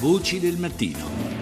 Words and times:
Voci 0.00 0.40
del 0.40 0.58
mattino. 0.58 1.33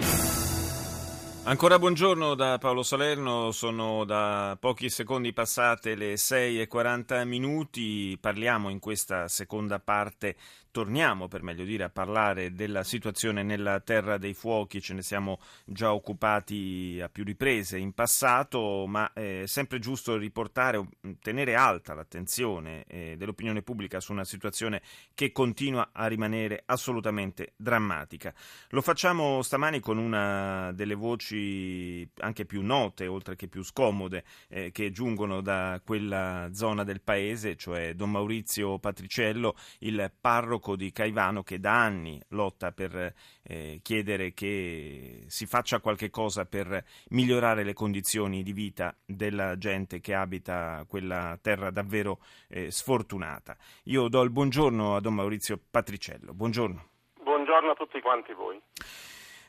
Ancora 1.45 1.77
buongiorno 1.77 2.37
da 2.37 2.57
Paolo 2.59 2.85
Salerno, 2.85 3.51
sono 3.51 4.05
da 4.05 4.57
pochi 4.61 4.89
secondi 4.89 5.33
passate 5.33 5.97
le 5.97 6.17
6 6.17 6.61
e 6.61 6.69
40 6.69 7.25
minuti, 7.25 8.17
parliamo 8.19 8.69
in 8.69 8.79
questa 8.79 9.27
seconda 9.27 9.81
parte, 9.81 10.37
torniamo 10.71 11.27
per 11.27 11.43
meglio 11.43 11.65
dire 11.65 11.83
a 11.83 11.91
parlare 11.91 12.55
della 12.55 12.85
situazione 12.85 13.43
nella 13.43 13.81
Terra 13.81 14.19
dei 14.19 14.35
Fuochi, 14.35 14.81
ce 14.81 14.95
ne 14.95 15.03
siamo 15.03 15.41
già 15.65 15.93
occupati 15.93 17.01
a 17.03 17.09
più 17.09 17.25
riprese 17.25 17.77
in 17.77 17.93
passato, 17.93 18.87
ma 18.87 19.13
è 19.13 19.43
sempre 19.47 19.81
giusto 19.81 20.17
riportare, 20.17 20.81
tenere 21.21 21.57
alta 21.57 21.93
l'attenzione 21.93 22.85
eh, 22.87 23.17
dell'opinione 23.19 23.63
pubblica 23.63 23.99
su 23.99 24.13
una 24.13 24.25
situazione 24.25 24.81
che 25.13 25.33
continua 25.33 25.91
a 25.93 26.07
rimanere 26.07 26.63
assolutamente 26.67 27.55
drammatica. 27.57 28.33
Lo 28.71 28.81
facciamo 28.81 29.43
stamani 29.43 29.81
con 29.81 29.99
una 29.99 30.71
delle 30.73 30.95
voci 30.95 31.32
voci 31.33 32.09
anche 32.19 32.45
più 32.45 32.63
note, 32.63 33.07
oltre 33.07 33.37
che 33.37 33.49
più 33.49 33.63
scomode, 33.63 34.25
eh, 34.49 34.71
che 34.71 34.91
giungono 34.91 35.41
da 35.41 35.81
quella 35.85 36.51
zona 36.53 36.85
del 36.85 37.01
paese, 37.01 37.57
cioè 37.57 37.95
Don 37.95 38.11
Maurizio 38.11 38.79
Patriciello, 38.79 39.55
il 39.81 40.11
parroco 40.21 40.77
di 40.77 40.93
Caivano 40.93 41.43
che 41.43 41.59
da 41.59 41.83
anni 41.83 42.21
lotta 42.29 42.73
per 42.73 43.15
eh, 43.43 43.81
chiedere 43.83 44.35
che 44.35 45.25
si 45.27 45.47
faccia 45.47 45.81
qualche 45.81 46.11
cosa 46.11 46.45
per 46.45 46.85
migliorare 47.11 47.65
le 47.65 47.73
condizioni 47.73 48.43
di 48.43 48.53
vita 48.53 48.95
della 49.05 49.57
gente 49.57 50.01
che 50.01 50.15
abita 50.15 50.85
quella 50.87 51.39
terra 51.41 51.71
davvero 51.71 52.21
eh, 52.49 52.71
sfortunata. 52.71 53.57
Io 53.85 54.09
do 54.09 54.23
il 54.23 54.31
buongiorno 54.31 54.97
a 54.97 55.01
Don 55.01 55.15
Maurizio 55.15 55.59
Patriciello. 55.71 56.35
Buongiorno. 56.35 56.91
Buongiorno 57.23 57.71
a 57.71 57.75
tutti 57.75 58.01
quanti 58.01 58.33
voi. 58.35 58.61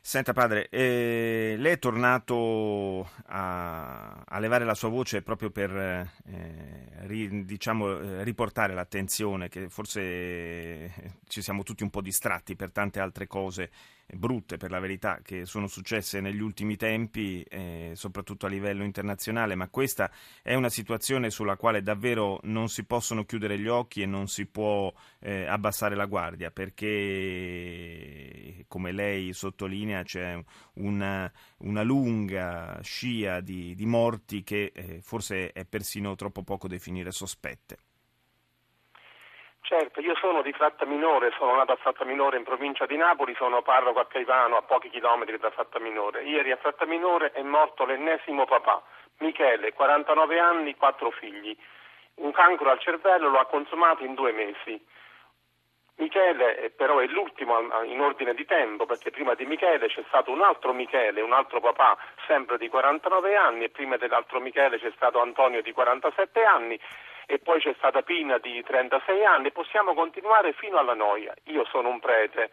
Senta 0.05 0.33
padre, 0.33 0.67
eh, 0.67 1.55
lei 1.57 1.71
è 1.71 1.79
tornato 1.79 3.09
a, 3.27 4.21
a, 4.25 4.39
levare 4.39 4.65
la 4.65 4.73
sua 4.73 4.89
voce 4.89 5.21
proprio 5.21 5.49
per 5.49 5.73
eh, 5.73 7.07
ri, 7.07 7.45
diciamo, 7.45 7.99
eh, 8.01 8.23
riportare 8.25 8.73
l'attenzione, 8.73 9.47
che 9.47 9.69
forse 9.69 11.19
ci 11.29 11.41
siamo 11.41 11.63
tutti 11.63 11.83
un 11.83 11.89
po' 11.89 12.01
distratti 12.01 12.57
per 12.57 12.73
tante 12.73 12.99
altre 12.99 13.27
cose 13.27 13.71
brutte 14.07 14.57
per 14.57 14.71
la 14.71 14.79
verità 14.79 15.19
che 15.23 15.45
sono 15.45 15.67
successe 15.67 16.19
negli 16.19 16.41
ultimi 16.41 16.75
tempi, 16.75 17.41
eh, 17.43 17.91
soprattutto 17.95 18.45
a 18.45 18.49
livello 18.49 18.83
internazionale, 18.83 19.55
ma 19.55 19.69
questa 19.69 20.11
è 20.41 20.55
una 20.55 20.69
situazione 20.69 21.29
sulla 21.29 21.57
quale 21.57 21.81
davvero 21.81 22.39
non 22.43 22.69
si 22.69 22.85
possono 22.85 23.25
chiudere 23.25 23.57
gli 23.57 23.67
occhi 23.67 24.01
e 24.01 24.05
non 24.05 24.27
si 24.27 24.45
può 24.45 24.93
eh, 25.19 25.45
abbassare 25.45 25.95
la 25.95 26.05
guardia, 26.05 26.51
perché 26.51 28.65
come 28.67 28.91
lei 28.91 29.33
sottolinea 29.33 30.03
c'è 30.03 30.41
una, 30.73 31.31
una 31.59 31.83
lunga 31.83 32.79
scia 32.81 33.41
di, 33.41 33.75
di 33.75 33.85
morti 33.85 34.43
che 34.43 34.71
eh, 34.73 35.01
forse 35.01 35.51
è 35.51 35.65
persino 35.65 36.15
troppo 36.15 36.43
poco 36.43 36.67
definire 36.67 37.11
sospette. 37.11 37.77
Certo, 39.65 40.01
io 40.01 40.13
sono 40.17 40.41
di 40.41 40.51
Fratta 40.51 40.85
Minore, 40.85 41.31
sono 41.37 41.55
nato 41.55 41.71
a 41.71 41.77
Fratta 41.77 42.03
Minore 42.03 42.35
in 42.35 42.43
provincia 42.43 42.85
di 42.85 42.97
Napoli, 42.97 43.33
sono 43.35 43.61
parroco 43.61 44.01
a 44.01 44.05
Caivano 44.07 44.57
a 44.57 44.61
pochi 44.61 44.89
chilometri 44.89 45.37
da 45.37 45.51
Fratta 45.51 45.79
Minore. 45.79 46.23
Ieri 46.23 46.51
a 46.51 46.57
Fratta 46.57 46.85
Minore 46.85 47.31
è 47.31 47.41
morto 47.43 47.85
l'ennesimo 47.85 48.43
papà, 48.43 48.83
Michele, 49.19 49.71
49 49.71 50.37
anni, 50.37 50.75
quattro 50.75 51.11
figli. 51.11 51.55
Un 52.15 52.33
cancro 52.33 52.71
al 52.71 52.79
cervello 52.79 53.29
lo 53.29 53.39
ha 53.39 53.45
consumato 53.45 54.03
in 54.03 54.15
due 54.15 54.33
mesi. 54.33 54.85
Michele 55.95 56.57
eh, 56.57 56.69
però 56.71 56.99
è 56.99 57.07
l'ultimo 57.07 57.57
in 57.85 58.01
ordine 58.01 58.33
di 58.33 58.43
tempo 58.43 58.85
perché 58.85 59.11
prima 59.11 59.33
di 59.33 59.45
Michele 59.45 59.87
c'è 59.87 60.03
stato 60.09 60.29
un 60.29 60.41
altro 60.41 60.73
Michele, 60.73 61.21
un 61.21 61.31
altro 61.31 61.61
papà 61.61 61.97
sempre 62.27 62.57
di 62.57 62.67
49 62.67 63.35
anni 63.37 63.63
e 63.63 63.69
prima 63.69 63.95
dell'altro 63.95 64.41
Michele 64.41 64.77
c'è 64.77 64.91
stato 64.95 65.21
Antonio 65.21 65.61
di 65.61 65.71
47 65.71 66.43
anni 66.43 66.77
e 67.25 67.39
poi 67.39 67.59
c'è 67.59 67.73
stata 67.77 68.01
Pina 68.01 68.37
di 68.37 68.61
36 68.63 69.25
anni, 69.25 69.51
possiamo 69.51 69.93
continuare 69.93 70.53
fino 70.53 70.77
alla 70.77 70.93
noia. 70.93 71.33
Io 71.45 71.65
sono 71.65 71.89
un 71.89 71.99
prete 71.99 72.51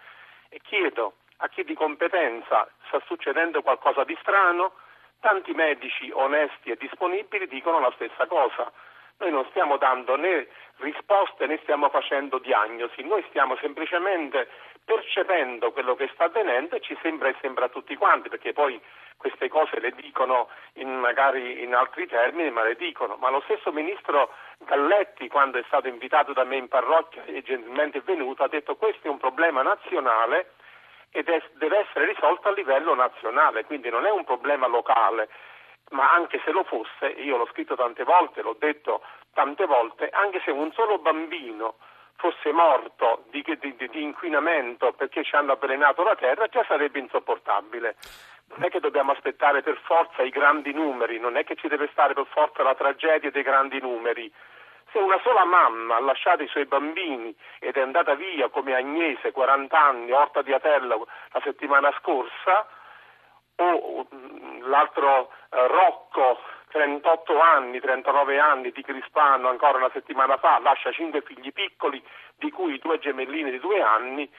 e 0.49 0.61
chiedo 0.63 1.15
a 1.39 1.49
chi 1.49 1.65
di 1.65 1.75
competenza 1.75 2.69
sta 2.87 3.01
succedendo 3.07 3.63
qualcosa 3.63 4.05
di 4.05 4.17
strano, 4.21 4.73
tanti 5.21 5.53
medici 5.53 6.11
onesti 6.13 6.71
e 6.71 6.77
disponibili 6.77 7.47
dicono 7.47 7.81
la 7.81 7.93
stessa 7.95 8.27
cosa. 8.27 8.71
Noi 9.19 9.31
non 9.31 9.45
stiamo 9.51 9.77
dando 9.77 10.17
né 10.17 10.49
risposte 10.77 11.47
né 11.47 11.59
stiamo 11.63 11.89
facendo 11.91 12.39
diagnosi, 12.39 13.03
noi 13.03 13.23
stiamo 13.29 13.57
semplicemente 13.57 14.49
percependo 14.91 15.71
quello 15.71 15.95
che 15.95 16.11
sta 16.13 16.25
avvenendo 16.25 16.75
e 16.75 16.81
ci 16.81 16.99
sembra 17.01 17.29
e 17.29 17.37
sembra 17.41 17.67
a 17.67 17.69
tutti 17.69 17.95
quanti, 17.95 18.29
perché 18.29 18.53
poi 18.53 18.81
queste 19.17 19.49
cose 19.49 19.79
le 19.79 19.93
dicono 19.93 20.49
in, 20.75 20.99
magari 20.99 21.63
in 21.63 21.77
altri 21.77 22.09
termini, 22.09 22.51
ma 22.51 22.65
le 22.65 22.75
dicono. 22.75 23.15
Ma 23.21 23.31
lo 23.31 23.41
stesso 23.43 23.71
ministro 23.71 24.35
Galletti, 24.59 25.29
quando 25.29 25.59
è 25.59 25.65
stato 25.69 25.87
invitato 25.87 26.33
da 26.33 26.43
me 26.43 26.57
in 26.57 26.67
parrocchia 26.67 27.23
e 27.25 27.41
gentilmente 27.43 27.99
è 27.99 28.03
venuto, 28.03 28.43
ha 28.43 28.49
detto 28.49 28.75
questo 28.75 29.07
è 29.07 29.11
un 29.11 29.19
problema 29.19 29.63
nazionale 29.63 30.55
ed 31.13 31.31
deve 31.55 31.79
essere 31.79 32.07
risolto 32.07 32.49
a 32.49 32.53
livello 32.53 32.93
nazionale, 32.97 33.65
quindi 33.65 33.91
non 33.91 34.07
è 34.07 34.11
un 34.11 34.25
problema 34.25 34.67
locale 34.67 35.29
ma 35.91 36.13
anche 36.13 36.41
se 36.45 36.53
lo 36.53 36.63
fosse, 36.63 37.07
io 37.07 37.37
l'ho 37.37 37.49
scritto 37.51 37.75
tante 37.75 38.05
volte, 38.05 38.43
l'ho 38.43 38.55
detto 38.57 39.03
tante 39.35 39.67
volte, 39.67 40.09
anche 40.09 40.41
se 40.45 40.53
un 40.53 40.71
solo 40.71 40.99
bambino 40.99 41.79
fosse 42.21 42.53
morto 42.53 43.25
di, 43.31 43.43
di, 43.59 43.75
di, 43.77 44.03
inquinamento 44.03 44.93
perché 44.93 45.25
ci 45.25 45.35
hanno 45.35 45.53
avvelenato 45.53 46.03
la 46.03 46.15
terra, 46.15 46.47
già 46.49 46.63
sarebbe 46.69 46.99
insopportabile. 46.99 47.97
Non 48.49 48.65
è 48.65 48.69
che 48.69 48.79
dobbiamo 48.79 49.13
aspettare 49.13 49.63
per 49.63 49.81
forza 49.85 50.23
i 50.23 50.29
grandi 50.29 50.73
numeri, 50.73 51.19
non 51.19 51.37
è 51.37 51.45
che 51.45 51.57
ci 51.57 51.67
deve 51.67 51.89
stare 51.93 52.13
per 52.13 52.27
forza 52.27 52.63
la 52.63 52.75
tragedia 52.75 53.31
dei 53.31 53.43
grandi 53.43 53.81
numeri. 53.81 54.31
Se 54.93 54.99
una 54.99 55.19
sola 55.23 55.45
mamma 55.45 55.97
ha 55.97 56.01
lasciato 56.01 56.43
i 56.43 56.49
suoi 56.49 56.67
bambini 56.67 57.35
ed 57.59 57.77
è 57.77 57.81
andata 57.81 58.15
via 58.15 58.49
come 58.51 58.75
Agnese, 58.75 59.33
40 59.33 59.81
anni, 59.81 60.13
Orta 60.13 60.43
di 60.43 60.53
Atella 60.53 60.97
la 60.97 61.41
settimana 61.43 61.91
scorsa, 62.01 62.67
o 63.57 64.07
l'altro 64.63 65.31
eh, 65.51 65.67
Rocco 65.67 66.41
38 66.71 67.41
anni, 67.41 67.81
39 67.81 68.39
anni 68.39 68.71
di 68.71 68.83
Crispano 68.83 69.49
ancora 69.49 69.79
una 69.79 69.91
settimana 69.93 70.37
fa, 70.39 70.59
lascia 70.61 70.93
cinque 70.93 71.23
figli 71.23 71.53
piccoli, 71.53 72.03
di 72.37 72.51
cui 72.51 72.79
due 72.79 72.99
gemellini 72.99 73.51
di 73.51 73.59
due 73.59 73.83
anni, 73.83 74.31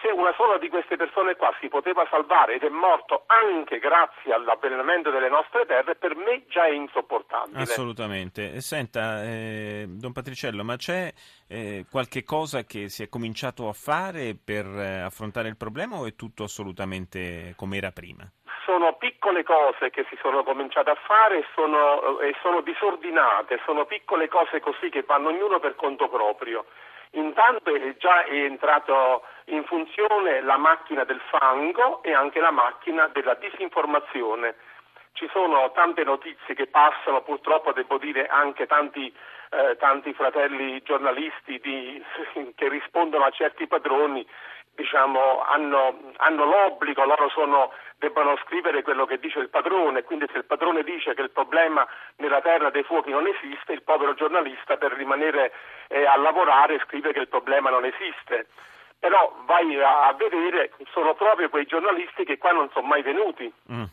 se 0.00 0.10
una 0.10 0.32
sola 0.36 0.58
di 0.58 0.68
queste 0.68 0.96
persone 0.96 1.34
qua 1.36 1.52
si 1.60 1.68
poteva 1.68 2.06
salvare 2.10 2.54
ed 2.54 2.62
è 2.62 2.68
morto 2.68 3.24
anche 3.26 3.78
grazie 3.78 4.32
all'avvelenamento 4.32 5.10
delle 5.10 5.28
nostre 5.28 5.66
terre, 5.66 5.96
per 5.96 6.14
me 6.14 6.44
già 6.48 6.66
è 6.66 6.70
insopportabile. 6.70 7.60
Assolutamente. 7.60 8.60
Senta, 8.60 9.24
eh, 9.24 9.86
Don 9.88 10.12
Patriciello, 10.12 10.62
ma 10.62 10.76
c'è 10.76 11.12
eh, 11.48 11.84
qualche 11.90 12.22
cosa 12.22 12.64
che 12.64 12.88
si 12.88 13.02
è 13.02 13.08
cominciato 13.08 13.68
a 13.68 13.72
fare 13.72 14.36
per 14.36 14.66
eh, 14.66 15.00
affrontare 15.00 15.48
il 15.48 15.56
problema 15.56 15.96
o 15.96 16.06
è 16.06 16.14
tutto 16.14 16.44
assolutamente 16.44 17.54
come 17.56 17.76
era 17.76 17.90
prima? 17.90 18.30
Sono 18.68 18.92
piccole 18.96 19.44
cose 19.44 19.88
che 19.88 20.04
si 20.10 20.18
sono 20.20 20.42
cominciate 20.42 20.90
a 20.90 20.94
fare 21.06 21.38
e 21.38 21.46
sono, 21.54 22.20
e 22.20 22.36
sono 22.42 22.60
disordinate, 22.60 23.58
sono 23.64 23.86
piccole 23.86 24.28
cose 24.28 24.60
così 24.60 24.90
che 24.90 25.04
vanno 25.06 25.28
ognuno 25.30 25.58
per 25.58 25.74
conto 25.74 26.06
proprio. 26.10 26.66
Intanto 27.12 27.74
è 27.74 27.96
già 27.96 28.26
entrata 28.26 29.18
in 29.46 29.64
funzione 29.64 30.42
la 30.42 30.58
macchina 30.58 31.04
del 31.04 31.20
fango 31.30 32.02
e 32.02 32.12
anche 32.12 32.40
la 32.40 32.50
macchina 32.50 33.08
della 33.08 33.32
disinformazione. 33.40 34.56
Ci 35.12 35.26
sono 35.32 35.72
tante 35.72 36.04
notizie 36.04 36.54
che 36.54 36.66
passano, 36.66 37.22
purtroppo 37.22 37.72
devo 37.72 37.96
dire 37.96 38.26
anche 38.26 38.66
tanti, 38.66 39.10
eh, 39.48 39.76
tanti 39.78 40.12
fratelli 40.12 40.82
giornalisti 40.82 41.58
di, 41.58 42.04
che 42.54 42.68
rispondono 42.68 43.24
a 43.24 43.30
certi 43.30 43.66
padroni 43.66 44.28
diciamo, 44.78 45.42
hanno, 45.42 46.12
hanno, 46.18 46.44
l'obbligo, 46.44 47.04
loro 47.04 47.28
sono, 47.30 47.72
debbono 47.96 48.38
scrivere 48.44 48.82
quello 48.82 49.06
che 49.06 49.18
dice 49.18 49.40
il 49.40 49.48
padrone, 49.48 50.04
quindi 50.04 50.26
se 50.30 50.38
il 50.38 50.44
padrone 50.44 50.84
dice 50.84 51.14
che 51.14 51.22
il 51.22 51.32
problema 51.32 51.84
nella 52.18 52.40
terra 52.40 52.70
dei 52.70 52.84
fuochi 52.84 53.10
non 53.10 53.26
esiste, 53.26 53.72
il 53.72 53.82
povero 53.82 54.14
giornalista 54.14 54.76
per 54.76 54.92
rimanere 54.92 55.52
eh, 55.88 56.06
a 56.06 56.16
lavorare 56.16 56.80
scrive 56.86 57.12
che 57.12 57.18
il 57.18 57.28
problema 57.28 57.70
non 57.70 57.84
esiste. 57.84 58.46
Però 59.00 59.42
vai 59.46 59.82
a, 59.82 60.06
a 60.06 60.12
vedere, 60.12 60.70
sono 60.92 61.14
proprio 61.14 61.48
quei 61.48 61.66
giornalisti 61.66 62.24
che 62.24 62.38
qua 62.38 62.52
non 62.52 62.70
sono 62.70 62.86
mai 62.86 63.02
venuti. 63.02 63.52
Mm. 63.72 63.84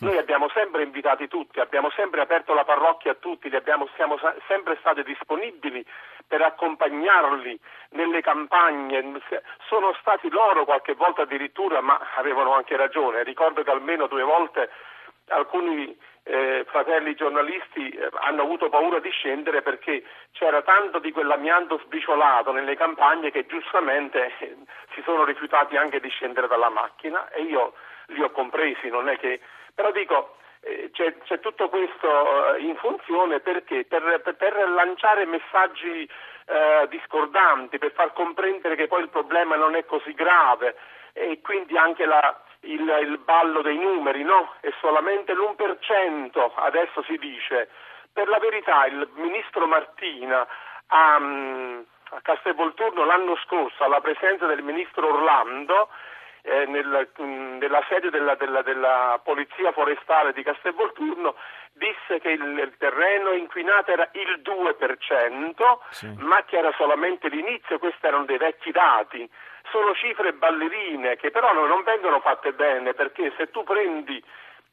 Noi 0.00 0.18
abbiamo 0.18 0.50
sempre 0.50 0.82
invitati 0.82 1.26
tutti, 1.28 1.58
abbiamo 1.60 1.88
sempre 1.96 2.20
aperto 2.20 2.52
la 2.52 2.64
parrocchia 2.64 3.12
a 3.12 3.16
tutti, 3.18 3.48
abbiamo, 3.54 3.88
siamo 3.96 4.18
sempre 4.46 4.76
stati 4.80 5.02
disponibili 5.02 5.82
per 6.26 6.42
accompagnarli 6.42 7.58
nelle 7.90 8.20
campagne. 8.20 9.20
Sono 9.68 9.94
stati 10.00 10.28
loro 10.30 10.64
qualche 10.64 10.94
volta 10.94 11.22
addirittura, 11.22 11.80
ma 11.80 11.98
avevano 12.16 12.54
anche 12.54 12.76
ragione. 12.76 13.22
Ricordo 13.22 13.62
che 13.62 13.70
almeno 13.70 14.06
due 14.06 14.22
volte 14.22 14.70
alcuni 15.28 15.96
eh, 16.28 16.64
fratelli 16.68 17.14
giornalisti 17.14 17.88
eh, 17.88 18.10
hanno 18.20 18.42
avuto 18.42 18.68
paura 18.68 18.98
di 18.98 19.10
scendere 19.10 19.62
perché 19.62 20.02
c'era 20.32 20.62
tanto 20.62 20.98
di 20.98 21.12
quell'amianto 21.12 21.78
sbriciolato 21.84 22.50
nelle 22.52 22.76
campagne 22.76 23.30
che 23.30 23.46
giustamente 23.46 24.32
eh, 24.38 24.56
si 24.94 25.02
sono 25.04 25.24
rifiutati 25.24 25.76
anche 25.76 26.00
di 26.00 26.08
scendere 26.08 26.48
dalla 26.48 26.68
macchina 26.68 27.28
e 27.30 27.42
io 27.42 27.74
li 28.06 28.22
ho 28.22 28.30
compresi, 28.30 28.88
non 28.88 29.08
è 29.08 29.18
che... 29.18 29.40
però 29.74 29.92
dico 29.92 30.36
c'è, 30.92 31.16
c'è, 31.24 31.40
tutto 31.40 31.68
questo 31.68 32.54
eh, 32.56 32.60
in 32.62 32.76
funzione 32.76 33.40
perché 33.40 33.84
per, 33.84 34.20
per, 34.36 34.68
lanciare 34.68 35.24
messaggi 35.24 36.08
eh, 36.46 36.86
discordanti, 36.88 37.78
per 37.78 37.92
far 37.92 38.12
comprendere 38.12 38.74
che 38.74 38.88
poi 38.88 39.02
il 39.02 39.08
problema 39.08 39.56
non 39.56 39.76
è 39.76 39.84
così 39.84 40.12
grave 40.14 40.76
e 41.12 41.40
quindi 41.40 41.76
anche 41.78 42.04
la, 42.04 42.42
il, 42.60 42.80
il, 42.80 43.18
ballo 43.18 43.62
dei 43.62 43.78
numeri, 43.78 44.22
no? 44.22 44.54
È 44.60 44.70
solamente 44.80 45.32
l'1%, 45.34 46.50
adesso 46.56 47.02
si 47.04 47.16
dice. 47.16 47.68
Per 48.12 48.28
la 48.28 48.38
verità 48.38 48.86
il 48.86 49.08
ministro 49.14 49.66
Martina 49.66 50.46
a, 50.88 51.18
mm, 51.20 51.80
a 52.10 52.20
Castelvolturno 52.22 53.04
l'anno 53.04 53.36
scorso, 53.44 53.84
alla 53.84 54.00
presenza 54.00 54.46
del 54.46 54.62
ministro 54.62 55.14
Orlando, 55.14 55.88
eh, 56.46 56.64
nel, 56.66 57.08
mm, 57.20 57.58
nella 57.58 57.84
sede 57.88 58.10
della, 58.10 58.36
della, 58.36 58.62
della, 58.62 59.20
Polizia 59.22 59.72
Forestale 59.72 60.32
di 60.32 60.44
Castelvolturno 60.44 61.34
disse 61.72 62.20
che 62.20 62.30
il, 62.30 62.42
il, 62.42 62.74
terreno 62.78 63.32
inquinato 63.32 63.90
era 63.90 64.08
il 64.12 64.40
2%, 64.42 65.78
sì. 65.90 66.14
ma 66.18 66.44
che 66.44 66.56
era 66.56 66.72
solamente 66.76 67.28
l'inizio, 67.28 67.78
questi 67.78 68.06
erano 68.06 68.24
dei 68.24 68.38
vecchi 68.38 68.70
dati. 68.70 69.28
Sono 69.72 69.92
cifre 69.94 70.32
ballerine 70.32 71.16
che 71.16 71.32
però 71.32 71.52
non 71.52 71.82
vengono 71.82 72.20
fatte 72.20 72.52
bene 72.52 72.94
perché 72.94 73.32
se 73.36 73.50
tu 73.50 73.64
prendi 73.64 74.22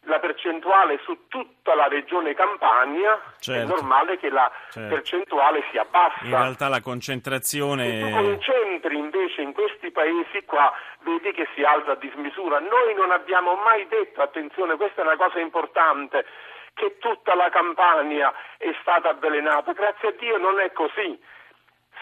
la 0.06 0.20
percentuale 0.20 1.00
su 1.04 1.28
tutta 1.28 1.76
la 1.76 1.88
regione 1.88 2.34
Campania, 2.34 3.20
certo. 3.40 3.62
è 3.62 3.66
normale 3.66 4.18
che 4.18 4.30
la 4.30 4.52
certo. 4.70 4.96
percentuale 4.96 5.64
sia 5.72 5.86
bassa. 5.86 6.24
In 6.24 6.32
realtà 6.32 6.68
la 6.68 6.82
concentrazione... 6.82 7.90
Se 7.90 8.00
tu 8.00 8.12
concentri 8.12 8.98
invece 8.98 9.42
in 9.42 9.54
questi 9.54 9.92
paesi 9.92 10.44
qua, 10.46 10.74
vedi 11.02 11.32
che 11.32 11.48
si 11.56 11.64
alza 11.64 11.92
a 11.92 11.96
dismisura. 11.96 12.60
Noi 12.60 12.94
non 12.96 13.12
abbiamo 13.12 13.56
mai 13.56 13.88
detto, 13.88 14.22
attenzione, 14.22 14.76
questa 14.76 15.02
è 15.02 15.06
una 15.06 15.18
cosa 15.18 15.40
importante, 15.40 16.26
che 16.74 16.98
tutta 16.98 17.36
la 17.36 17.50
Campania 17.50 18.34
è 18.58 18.76
stata 18.82 19.10
avvelenata. 19.10 19.72
Grazie 19.74 20.10
a 20.10 20.14
Dio 20.18 20.38
non 20.38 20.60
è 20.60 20.72
così. 20.72 21.22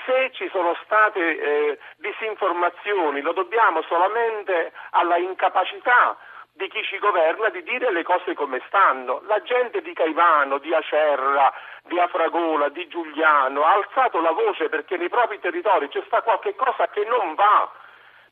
Se 0.05 0.31
ci 0.33 0.49
sono 0.51 0.75
state 0.83 1.19
eh, 1.19 1.79
disinformazioni, 1.97 3.21
lo 3.21 3.33
dobbiamo 3.33 3.83
solamente 3.83 4.71
alla 4.91 5.17
incapacità 5.17 6.17
di 6.61 6.69
chi 6.69 6.83
ci 6.83 6.99
governa 6.99 7.49
di 7.49 7.63
dire 7.63 7.91
le 7.91 8.03
cose 8.03 8.35
come 8.35 8.61
stanno. 8.67 9.21
La 9.25 9.41
gente 9.41 9.81
di 9.81 9.93
Caivano, 9.93 10.59
di 10.59 10.73
Acerra, 10.73 11.51
di 11.83 11.99
Afragola, 11.99 12.69
di 12.69 12.87
Giuliano 12.87 13.63
ha 13.63 13.73
alzato 13.73 14.21
la 14.21 14.31
voce 14.31 14.69
perché 14.69 14.95
nei 14.95 15.09
propri 15.09 15.39
territori 15.39 15.89
c'è 15.89 16.03
sta 16.05 16.21
qualche 16.21 16.53
cosa 16.55 16.87
che 16.89 17.03
non 17.05 17.33
va. 17.33 17.71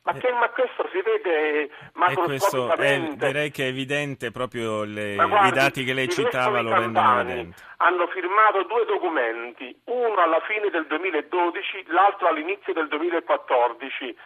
Ma, 0.02 0.14
che, 0.14 0.32
ma, 0.32 0.48
questo 0.48 0.88
si 0.90 1.02
vede 1.02 1.68
macroscopicamente. 1.92 3.26
È, 3.26 3.28
direi 3.28 3.50
che 3.50 3.64
è 3.64 3.68
evidente 3.68 4.30
proprio 4.30 4.82
le, 4.84 5.14
guardi, 5.14 5.48
i 5.48 5.52
dati 5.52 5.84
che 5.84 5.92
lei 5.92 6.08
citava 6.08 6.62
lo 6.62 6.72
rendono 6.72 7.20
evidente. 7.20 7.62
Hanno 7.76 8.06
firmato 8.06 8.62
due 8.62 8.86
documenti, 8.86 9.78
uno 9.84 10.16
alla 10.22 10.40
fine 10.46 10.70
del 10.70 10.86
2012, 10.86 11.84
l'altro 11.88 12.28
all'inizio 12.28 12.72
del 12.72 12.88
2014 12.88 14.16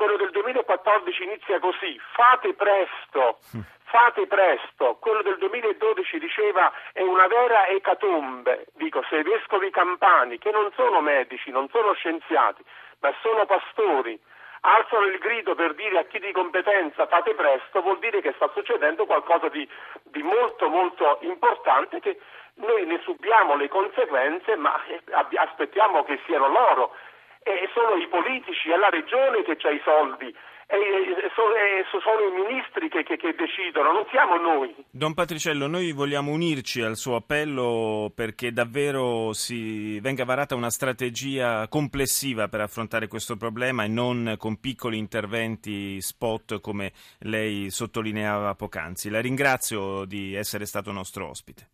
quello 0.00 0.16
del 0.16 0.30
2014 0.30 1.24
inizia 1.24 1.60
così, 1.60 2.00
fate 2.14 2.54
presto, 2.54 3.36
fate 3.84 4.26
presto, 4.26 4.96
quello 4.98 5.20
del 5.20 5.36
2012 5.36 6.18
diceva 6.18 6.72
è 6.94 7.02
una 7.02 7.26
vera 7.26 7.66
ecatombe, 7.66 8.68
dico 8.76 9.04
se 9.10 9.16
i 9.16 9.22
vescovi 9.22 9.68
campani, 9.68 10.38
che 10.38 10.50
non 10.50 10.72
sono 10.74 11.02
medici, 11.02 11.50
non 11.50 11.68
sono 11.68 11.92
scienziati, 11.92 12.64
ma 13.00 13.12
sono 13.20 13.44
pastori, 13.44 14.18
alzano 14.60 15.04
il 15.04 15.18
grido 15.18 15.54
per 15.54 15.74
dire 15.74 15.98
a 15.98 16.04
chi 16.04 16.18
di 16.18 16.32
competenza 16.32 17.06
fate 17.06 17.34
presto, 17.34 17.82
vuol 17.82 17.98
dire 17.98 18.22
che 18.22 18.32
sta 18.36 18.48
succedendo 18.54 19.04
qualcosa 19.04 19.50
di, 19.50 19.68
di 20.04 20.22
molto 20.22 20.70
molto 20.70 21.18
importante 21.20 22.00
che 22.00 22.18
noi 22.54 22.86
ne 22.86 23.00
subiamo 23.02 23.54
le 23.54 23.68
conseguenze, 23.68 24.56
ma 24.56 24.82
eh, 24.86 25.02
aspettiamo 25.34 26.04
che 26.04 26.18
siano 26.24 26.48
loro 26.48 26.94
sono 27.74 28.00
i 28.00 28.08
politici, 28.08 28.70
è 28.70 28.76
la 28.76 28.88
regione 28.88 29.42
che 29.42 29.56
ha 29.60 29.70
i 29.70 29.80
soldi. 29.84 30.34
E 30.72 30.76
sono 31.34 32.20
i 32.28 32.44
ministri 32.46 32.88
che, 32.88 33.02
che, 33.02 33.16
che, 33.16 33.34
decidono, 33.34 33.90
non 33.90 34.06
siamo 34.08 34.36
noi. 34.36 34.72
Don 34.88 35.14
Patriciello, 35.14 35.66
noi 35.66 35.90
vogliamo 35.90 36.30
unirci 36.30 36.80
al 36.80 36.94
suo 36.94 37.16
appello 37.16 38.12
perché 38.14 38.52
davvero 38.52 39.32
si 39.32 39.98
venga 39.98 40.24
varata 40.24 40.54
una 40.54 40.70
strategia 40.70 41.66
complessiva 41.66 42.46
per 42.46 42.60
affrontare 42.60 43.08
questo 43.08 43.36
problema 43.36 43.82
e 43.82 43.88
non 43.88 44.36
con 44.38 44.60
piccoli 44.60 44.96
interventi 44.96 46.00
spot 46.00 46.60
come 46.60 46.92
lei 47.22 47.68
sottolineava 47.70 48.54
poc'anzi. 48.54 49.10
La 49.10 49.20
ringrazio 49.20 50.04
di 50.04 50.36
essere 50.36 50.66
stato 50.66 50.92
nostro 50.92 51.28
ospite. 51.28 51.70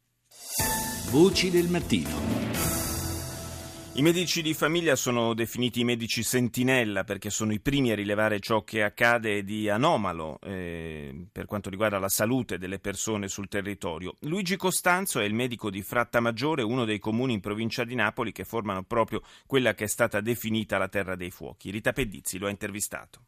Voci 1.10 1.50
del 1.50 1.68
mattino. 1.68 2.85
I 3.96 4.02
medici 4.02 4.42
di 4.42 4.52
famiglia 4.52 4.94
sono 4.94 5.32
definiti 5.32 5.80
i 5.80 5.84
medici 5.84 6.22
sentinella 6.22 7.02
perché 7.02 7.30
sono 7.30 7.54
i 7.54 7.60
primi 7.60 7.92
a 7.92 7.94
rilevare 7.94 8.40
ciò 8.40 8.62
che 8.62 8.82
accade 8.82 9.42
di 9.42 9.70
anomalo 9.70 10.38
eh, 10.42 11.28
per 11.32 11.46
quanto 11.46 11.70
riguarda 11.70 11.98
la 11.98 12.10
salute 12.10 12.58
delle 12.58 12.78
persone 12.78 13.26
sul 13.26 13.48
territorio. 13.48 14.14
Luigi 14.20 14.56
Costanzo 14.56 15.18
è 15.18 15.24
il 15.24 15.32
medico 15.32 15.70
di 15.70 15.80
Frattamaggiore, 15.80 16.62
uno 16.62 16.84
dei 16.84 16.98
comuni 16.98 17.32
in 17.32 17.40
provincia 17.40 17.84
di 17.84 17.94
Napoli 17.94 18.32
che 18.32 18.44
formano 18.44 18.82
proprio 18.82 19.22
quella 19.46 19.72
che 19.72 19.84
è 19.84 19.88
stata 19.88 20.20
definita 20.20 20.76
la 20.76 20.88
terra 20.88 21.16
dei 21.16 21.30
fuochi. 21.30 21.70
Rita 21.70 21.94
Pedizzi 21.94 22.36
lo 22.36 22.48
ha 22.48 22.50
intervistato 22.50 23.22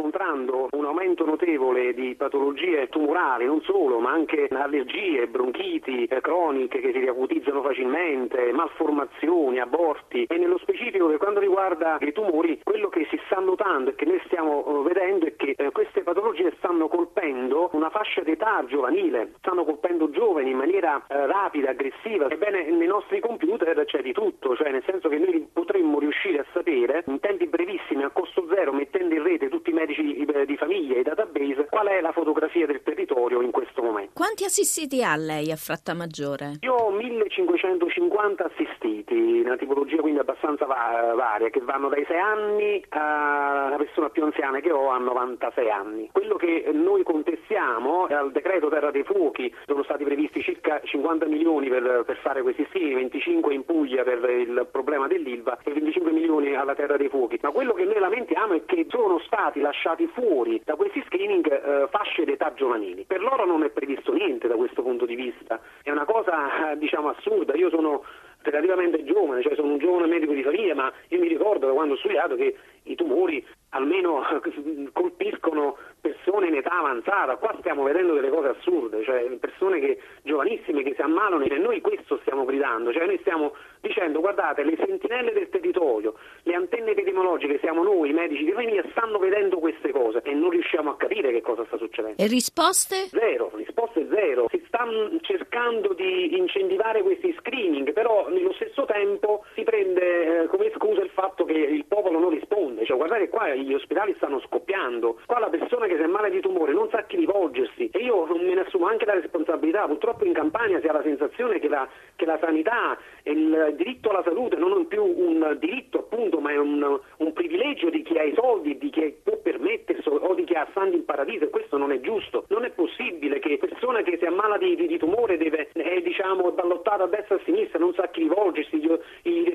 registrando 0.00 0.68
un 0.72 0.84
aumento 0.84 1.24
notevole 1.24 1.92
di 1.94 2.14
patologie 2.14 2.88
tumorali, 2.88 3.44
non 3.44 3.60
solo, 3.62 3.98
ma 3.98 4.12
anche 4.12 4.48
allergie, 4.50 5.26
bronchiti 5.26 6.04
eh, 6.04 6.20
croniche 6.20 6.80
che 6.80 6.92
si 6.92 6.98
riacutizzano 6.98 7.62
facilmente, 7.62 8.52
malformazioni, 8.52 9.58
aborti 9.58 10.24
e 10.28 10.36
nello 10.36 10.58
specifico 10.58 11.06
per 11.06 11.18
quanto 11.18 11.40
riguarda 11.40 11.98
i 12.00 12.12
tumori, 12.12 12.60
quello 12.62 12.88
che 12.88 13.06
si 13.10 13.18
sta 13.26 13.40
notando 13.40 13.90
e 13.90 13.94
che 13.94 14.04
noi 14.04 14.20
stiamo 14.26 14.64
eh, 14.64 14.82
vedendo 14.82 15.26
è 15.26 15.36
che 15.36 15.54
eh, 15.56 15.70
queste 15.70 16.02
patologie 16.02 16.52
stanno 16.58 16.88
colpendo 16.88 17.70
una 17.72 17.90
fascia 17.90 18.22
d'età 18.22 18.64
giovanile, 18.66 19.32
stanno 19.38 19.64
colpendo 19.64 20.10
giovani 20.10 20.50
in 20.50 20.56
maniera 20.56 21.02
rapida, 21.08 21.70
aggressiva. 21.70 22.28
Ebbene, 22.28 22.70
nei 22.70 22.86
nostri 22.86 23.20
computer 23.20 23.84
c'è 23.84 24.02
di 24.02 24.12
tutto, 24.12 24.54
cioè 24.56 24.70
nel 24.70 24.82
senso 24.86 25.08
che 25.08 25.18
noi 25.18 25.48
potremmo 25.52 25.98
riuscire 25.98 26.40
a 26.40 26.44
sapere 26.52 27.04
in 27.06 27.20
tempi 27.20 27.46
brevissimi, 27.46 28.02
a 28.02 28.10
costo 28.10 28.46
zero, 28.52 28.72
mettendo 28.72 29.14
in 29.14 29.22
rete 29.22 29.48
tutti 29.48 29.70
i 29.70 29.72
medici 29.72 29.89
di, 29.94 30.26
di 30.46 30.56
famiglia 30.56 30.96
e 30.96 31.02
database, 31.02 31.66
qual 31.68 31.86
è 31.88 32.00
la 32.00 32.12
fotografia 32.12 32.66
del 32.66 32.82
territorio 32.82 33.40
in 33.42 33.50
questo. 33.50 33.69
Quanti 34.12 34.44
assistiti 34.44 35.02
ha 35.02 35.16
lei 35.16 35.50
a 35.50 35.56
Frattamaggiore? 35.56 36.58
Io 36.60 36.74
ho 36.74 36.90
1550 36.90 38.44
assistiti, 38.44 39.40
una 39.44 39.56
tipologia 39.56 40.00
quindi 40.00 40.18
abbastanza 40.18 40.66
va- 40.66 41.14
varia, 41.14 41.48
che 41.48 41.60
vanno 41.60 41.88
dai 41.88 42.04
6 42.06 42.18
anni 42.18 42.84
alla 42.90 43.76
persona 43.76 44.10
più 44.10 44.24
anziana 44.24 44.60
che 44.60 44.72
ho 44.72 44.90
a 44.90 44.98
96 44.98 45.70
anni. 45.70 46.08
Quello 46.12 46.36
che 46.36 46.70
noi 46.72 47.02
contestiamo 47.02 48.08
è 48.08 48.14
al 48.14 48.32
decreto 48.32 48.68
Terra 48.68 48.90
dei 48.90 49.04
Fuochi, 49.04 49.54
sono 49.66 49.84
stati 49.84 50.04
previsti 50.04 50.42
circa 50.42 50.80
50 50.82 51.26
milioni 51.26 51.68
per, 51.68 52.02
per 52.04 52.18
fare 52.18 52.42
questi 52.42 52.66
stili, 52.68 52.94
25 52.94 53.54
in 53.54 53.64
Puglia 53.64 54.02
per 54.02 54.28
il 54.28 54.68
problema 54.70 55.06
dell'Ilva 55.06 55.58
e 55.62 55.72
25 55.72 56.10
milioni 56.12 56.54
alla 56.54 56.74
Terra 56.74 56.96
dei 56.96 57.08
Fuochi. 57.08 57.38
Ma 57.42 57.52
quello 57.52 57.72
che 57.72 57.84
noi 57.84 57.98
lamentiamo 57.98 58.54
è 58.54 58.64
che 58.66 58.86
sono 58.90 59.18
stati 59.20 59.60
lasciati 59.60 60.06
fuori 60.08 60.60
da 60.64 60.74
questi 60.74 61.02
screening 61.06 61.46
eh, 61.50 61.88
fasce 61.90 62.24
d'età 62.24 62.52
giovanili. 62.54 63.04
Per 63.06 63.20
loro 63.20 63.46
non 63.46 63.62
è 63.62 63.70
previsto 63.70 63.99
niente 64.12 64.48
da 64.48 64.56
questo 64.56 64.82
punto 64.82 65.06
di 65.06 65.14
vista, 65.14 65.60
è 65.82 65.90
una 65.90 66.04
cosa 66.04 66.72
eh, 66.72 66.78
diciamo 66.78 67.08
assurda. 67.08 67.54
Io 67.54 67.70
sono 67.70 68.04
relativamente 68.42 69.04
giovane, 69.04 69.42
cioè 69.42 69.54
sono 69.54 69.72
un 69.72 69.78
giovane 69.78 70.06
medico 70.06 70.32
di 70.32 70.42
famiglia, 70.42 70.74
ma 70.74 70.92
io 71.08 71.18
mi 71.18 71.28
ricordo 71.28 71.66
da 71.66 71.72
quando 71.72 71.94
ho 71.94 71.98
studiato 71.98 72.36
che 72.36 72.56
i 72.90 72.94
tumori 72.94 73.44
almeno 73.70 74.22
colpiscono 74.92 75.76
persone 76.00 76.48
in 76.48 76.54
età 76.54 76.78
avanzata, 76.78 77.36
qua 77.36 77.54
stiamo 77.58 77.82
vedendo 77.82 78.14
delle 78.14 78.30
cose 78.30 78.48
assurde, 78.48 79.02
cioè 79.04 79.22
persone 79.38 79.80
che, 79.80 79.98
giovanissime 80.22 80.82
che 80.82 80.94
si 80.94 81.02
ammalano 81.02 81.44
e 81.44 81.58
noi 81.58 81.80
questo 81.80 82.18
stiamo 82.22 82.44
gridando, 82.44 82.92
cioè 82.92 83.06
noi 83.06 83.18
stiamo 83.20 83.54
dicendo 83.80 84.20
guardate 84.20 84.62
le 84.64 84.76
sentinelle 84.76 85.32
del 85.32 85.48
territorio, 85.48 86.14
le 86.42 86.54
antenne 86.54 86.92
epidemiologiche, 86.92 87.58
siamo 87.60 87.82
noi, 87.82 88.10
i 88.10 88.12
medici 88.12 88.44
di 88.44 88.52
famiglia, 88.52 88.82
stanno 88.90 89.18
vedendo 89.18 89.58
queste 89.58 89.90
cose 89.90 90.20
e 90.22 90.32
non 90.32 90.50
riusciamo 90.50 90.90
a 90.90 90.96
capire 90.96 91.30
che 91.30 91.42
cosa 91.42 91.64
sta 91.66 91.76
succedendo. 91.76 92.20
E 92.20 92.26
risposte? 92.26 93.08
Zero, 93.08 93.50
risposte 93.54 94.06
zero. 94.10 94.46
Si 94.50 94.62
stanno 94.66 95.10
cercando 95.20 95.92
di 95.92 96.36
incentivare 96.36 97.02
questi 97.02 97.34
screening, 97.38 97.92
però 97.92 98.28
nello 98.28 98.52
stesso 98.54 98.84
tempo 98.84 99.44
si 99.54 99.62
prende 99.62 100.42
eh, 100.42 100.46
come 100.46 100.70
scusa 100.76 101.02
il 101.02 101.10
fatto 101.10 101.44
che 101.44 101.52
il 101.52 101.84
popolo 101.86 102.18
non 102.18 102.30
risponde 102.30 102.79
fiducia, 102.90 102.94
guardate 102.94 103.28
qua 103.28 103.54
gli 103.54 103.72
ospedali 103.72 104.14
stanno 104.16 104.40
scoppiando, 104.40 105.18
qua 105.26 105.38
la 105.38 105.48
persona 105.48 105.86
che 105.86 105.96
si 105.96 106.02
è 106.02 106.06
male 106.06 106.30
di 106.30 106.40
tumore 106.40 106.72
non 106.72 106.88
sa 106.90 106.98
a 106.98 107.04
chi 107.04 107.16
rivolgersi. 107.16 107.90
E 107.92 107.98
io 107.98 108.26
me 108.26 108.54
ne 108.54 108.60
assumo 108.60 108.86
anche 108.86 109.04
la 109.04 109.14
responsabilità, 109.14 109.86
purtroppo 109.86 110.24
in 110.24 110.32
Campania 110.32 110.80
si 110.80 110.86
ha 110.86 110.92
la 110.92 111.02
sensazione 111.02 111.58
che 111.58 111.68
la, 111.68 111.88
che 112.16 112.24
la 112.24 112.38
sanità 112.40 112.98
e 113.22 113.32
il 113.32 113.74
diritto 113.76 114.10
alla 114.10 114.22
salute 114.22 114.56
non 114.56 114.80
è 114.80 114.84
più 114.86 115.04
un 115.04 115.56
diritto 115.58 115.98
appunto 115.98 116.40
ma 116.40 116.50
è 116.50 116.56
un, 116.56 116.98
un 117.18 117.32
privilegio 117.32 117.90
di 117.90 118.02
chi 118.02 118.18
ha 118.18 118.22
i 118.22 118.34
soldi, 118.34 118.78
di 118.78 118.90
chi 118.90 119.14
può 119.22 119.36
permettersi 119.36 120.08
o 120.08 120.34
di 120.34 120.44
chi 120.44 120.54
ha 120.54 120.66
santi 120.72 120.96
in 120.96 121.04
paradiso 121.04 121.44
e 121.44 121.50
questo 121.50 121.76
non 121.76 121.92
è 121.92 122.00
giusto, 122.00 122.44
non 122.48 122.64
è 122.64 122.70
possibile 122.70 123.38
che 123.38 123.58
persona 123.58 124.02
che 124.02 124.16
si 124.18 124.24
ammala 124.24 124.56
di, 124.58 124.74
di, 124.74 124.86
di 124.86 124.98
tumore 124.98 125.36
deve, 125.36 125.68
è 125.72 126.00
diciamo 126.00 126.50
ballottata 126.52 127.04
a 127.04 127.06
destra 127.06 127.36
e 127.36 127.38
a 127.38 127.42
sinistra, 127.44 127.78
non 127.78 127.94
sa 127.94 128.04
a 128.04 128.08
chi 128.08 128.20
rivolgersi, 128.20 128.78
gli, 128.78 128.90
i 129.22 129.44
reparti 129.44 129.49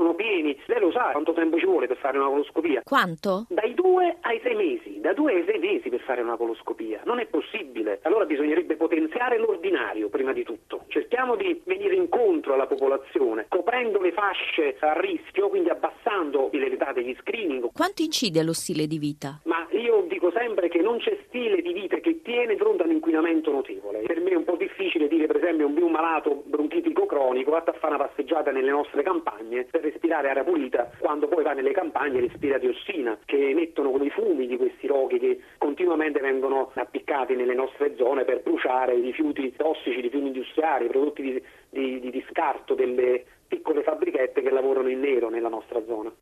sono 0.00 0.14
pieni, 0.14 0.58
lei 0.64 0.80
lo 0.80 0.90
sa 0.90 1.10
quanto 1.12 1.34
tempo 1.34 1.58
ci 1.58 1.66
vuole 1.66 1.86
per 1.86 1.98
fare 1.98 2.16
una 2.16 2.28
coloscopia? 2.28 2.80
Quanto? 2.82 3.44
Dai 3.50 3.74
due 3.74 4.16
ai 4.22 4.40
sei 4.42 4.54
mesi, 4.56 4.89
da 5.00 5.14
due 5.14 5.34
ai 5.34 5.44
sei 5.46 5.58
mesi 5.58 5.88
per 5.88 6.00
fare 6.00 6.20
una 6.20 6.36
coloscopia, 6.36 7.00
non 7.04 7.18
è 7.20 7.26
possibile. 7.26 8.00
Allora 8.02 8.26
bisognerebbe 8.26 8.76
potenziare 8.76 9.38
l'ordinario 9.38 10.08
prima 10.08 10.32
di 10.32 10.44
tutto. 10.44 10.84
Cerchiamo 10.88 11.36
di 11.36 11.60
venire 11.64 11.94
incontro 11.94 12.54
alla 12.54 12.66
popolazione, 12.66 13.46
coprendo 13.48 14.00
le 14.00 14.12
fasce 14.12 14.76
a 14.80 14.98
rischio, 15.00 15.48
quindi 15.48 15.70
abbassando 15.70 16.50
l'età 16.52 16.92
degli 16.92 17.16
screening. 17.20 17.70
Quanto 17.72 18.02
incide 18.02 18.42
lo 18.42 18.52
stile 18.52 18.86
di 18.86 18.98
vita? 18.98 19.40
Ma 19.44 19.66
io 19.70 20.04
dico 20.08 20.30
sempre 20.32 20.68
che 20.68 20.80
non 20.80 20.98
c'è 20.98 21.18
stile 21.26 21.62
di 21.62 21.72
vita 21.72 21.96
che 21.96 22.20
tiene 22.22 22.56
fronte 22.56 22.82
a 22.82 22.86
un 22.86 22.92
inquinamento 22.92 23.50
notevole. 23.50 24.02
Per 24.02 24.20
me 24.20 24.30
è 24.30 24.36
un 24.36 24.44
po' 24.44 24.56
difficile 24.56 25.08
dire 25.08 25.26
per 25.26 25.36
esempio 25.36 25.66
un 25.66 25.90
malato 25.90 26.42
bronchitico 26.46 27.06
cronico 27.06 27.50
va 27.50 27.62
a 27.64 27.72
fare 27.72 27.94
una 27.94 28.04
passeggiata 28.04 28.50
nelle 28.50 28.70
nostre 28.70 29.02
campagne 29.02 29.64
per 29.64 29.82
respirare 29.82 30.30
aria 30.30 30.44
pulita 30.44 30.90
quando 30.98 31.26
poi 31.28 31.42
va 31.42 31.52
nelle 31.52 31.72
campagne 31.72 32.18
e 32.18 32.28
respira 32.28 32.58
diossina 32.58 33.18
che 33.24 33.50
emettono 33.50 33.90
come 33.90 34.06
i 34.06 34.10
fumi 34.10 34.46
di 34.46 34.56
questi 34.56 34.86
roghi 34.90 35.18
che 35.18 35.40
continuamente 35.58 36.20
vengono 36.20 36.72
appiccati 36.74 37.34
nelle 37.34 37.54
nostre 37.54 37.94
zone 37.96 38.24
per 38.24 38.42
bruciare 38.42 38.96
i 38.96 39.00
rifiuti 39.00 39.54
tossici, 39.56 39.98
i 39.98 40.02
rifiuti 40.02 40.26
industriali, 40.26 40.86
i 40.86 40.88
prodotti 40.88 41.22
di, 41.22 42.00
di, 42.00 42.10
di 42.10 42.24
scarto 42.28 42.74
delle 42.74 43.24
piccole 43.46 43.82
fabbrichette 43.82 44.42
che 44.42 44.50
lavorano 44.50 44.88
in 44.88 45.00
nero 45.00 45.28
nella 45.28 45.48
nostra 45.48 45.82
zona. 45.86 46.12